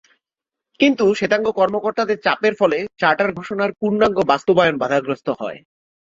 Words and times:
কিন্তু 0.79 1.05
শ্বেতাঙ্গ 1.13 1.47
কর্মকর্তাদের 1.51 2.17
চাপের 2.17 2.53
ফলে 2.55 2.77
চার্টার 2.99 3.29
ঘোষণার 3.33 3.71
পূর্ণাঙ্গ 3.79 4.17
বাস্তবায়ন 4.31 4.75
বাধাগ্রস্ত 4.77 5.27
হয়। 5.39 5.59